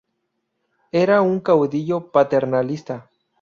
Era 0.91 1.21
una 1.21 1.43
caudillo 1.43 2.09
paternalista. 2.11 3.07